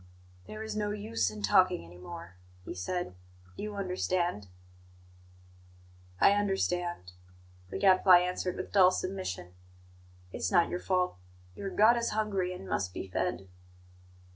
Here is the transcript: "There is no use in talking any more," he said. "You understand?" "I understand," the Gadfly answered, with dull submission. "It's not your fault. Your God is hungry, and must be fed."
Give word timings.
"There 0.47 0.63
is 0.63 0.75
no 0.75 0.89
use 0.89 1.29
in 1.29 1.43
talking 1.43 1.85
any 1.85 1.99
more," 1.99 2.37
he 2.65 2.73
said. 2.73 3.13
"You 3.55 3.75
understand?" 3.75 4.47
"I 6.19 6.31
understand," 6.31 7.11
the 7.69 7.77
Gadfly 7.77 8.17
answered, 8.17 8.55
with 8.55 8.71
dull 8.71 8.89
submission. 8.89 9.53
"It's 10.31 10.51
not 10.51 10.69
your 10.69 10.79
fault. 10.79 11.17
Your 11.53 11.69
God 11.69 11.97
is 11.97 12.09
hungry, 12.17 12.51
and 12.51 12.67
must 12.67 12.95
be 12.95 13.07
fed." 13.07 13.47